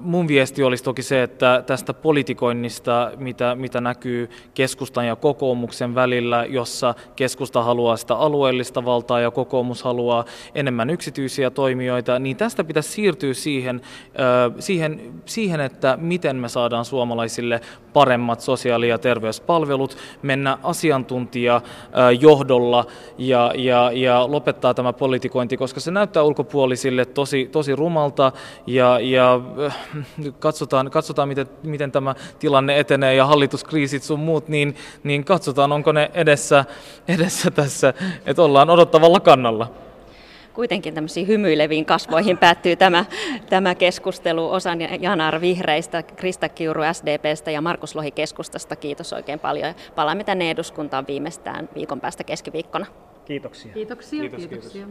Mun 0.00 0.28
viesti 0.28 0.62
olisi 0.62 0.84
toki 0.84 1.02
se, 1.02 1.22
että 1.22 1.62
tästä 1.66 1.94
politikoinnista, 1.94 3.10
mitä, 3.16 3.54
mitä 3.54 3.80
näkyy 3.80 4.30
keskustan 4.54 5.06
ja 5.06 5.16
kokoomuksen 5.16 5.94
välillä, 5.94 6.46
jossa 6.48 6.94
keskusta 7.16 7.62
haluaa 7.62 7.96
sitä 7.96 8.14
alueellista 8.14 8.84
valtaa 8.84 9.20
ja 9.20 9.30
kokoomus 9.30 9.82
haluaa 9.82 10.24
enemmän 10.54 10.90
yksityisiä 10.90 11.50
toimijoita, 11.50 12.18
niin 12.18 12.36
tästä 12.36 12.64
pitäisi 12.64 12.88
siirtyä 12.88 13.34
siihen, 13.34 13.80
siihen, 14.58 15.12
siihen 15.26 15.60
että 15.60 15.98
miten 16.00 16.36
me 16.36 16.48
saadaan 16.48 16.84
suomalaisille 16.84 17.60
paremmat 17.92 18.40
sosiaali- 18.40 18.88
ja 18.88 18.98
terveyspalvelut, 18.98 19.96
mennä 20.22 20.58
asiantuntijajohdolla 20.62 22.86
ja, 23.18 23.52
ja, 23.56 23.90
ja 23.94 24.30
lopettaa 24.30 24.74
tämä 24.74 24.92
politikointi, 24.92 25.56
koska 25.56 25.80
se 25.80 25.91
näyttää 25.94 26.22
ulkopuolisille 26.22 27.04
tosi, 27.04 27.48
tosi 27.52 27.76
rumalta 27.76 28.32
ja, 28.66 29.00
ja 29.00 29.40
äh, 29.66 29.76
katsotaan, 30.38 30.90
katsotaan 30.90 31.28
miten, 31.28 31.46
miten 31.62 31.92
tämä 31.92 32.14
tilanne 32.38 32.78
etenee 32.78 33.14
ja 33.14 33.26
hallituskriisit 33.26 34.02
sun 34.02 34.20
muut, 34.20 34.48
niin, 34.48 34.76
niin 35.04 35.24
katsotaan 35.24 35.72
onko 35.72 35.92
ne 35.92 36.10
edessä, 36.14 36.64
edessä 37.08 37.50
tässä, 37.50 37.94
että 38.26 38.42
ollaan 38.42 38.70
odottavalla 38.70 39.20
kannalla. 39.20 39.70
kuitenkin 40.54 40.94
tämmöisiin 40.94 41.26
hymyileviin 41.26 41.84
kasvoihin 41.84 42.38
päättyy 42.38 42.76
tämä, 42.76 43.04
tämä 43.50 43.74
keskustelu. 43.74 44.50
Osan 44.50 44.78
Janar 45.00 45.40
Vihreistä, 45.40 46.02
Krista 46.02 46.48
Kiuru 46.48 46.82
SDPstä 46.92 47.50
ja 47.50 47.60
Markus 47.60 47.94
Lohi 47.94 48.10
keskustasta. 48.10 48.76
Kiitos 48.76 49.12
oikein 49.12 49.38
paljon. 49.38 49.74
Palaamme 49.94 50.24
tänne 50.24 50.50
eduskuntaan 50.50 51.06
viimeistään 51.06 51.68
viikon 51.74 52.00
päästä 52.00 52.24
keskiviikkona. 52.24 52.86
Kiitoksia. 53.24 53.72
Kiitoksia. 53.72 54.20
kiitoksia. 54.20 54.48
kiitoksia. 54.48 54.86